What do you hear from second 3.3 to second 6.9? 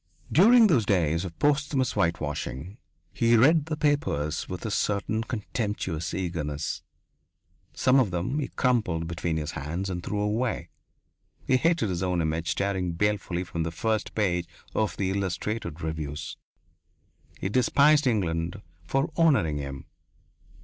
read the papers with a certain contemptuous eagerness.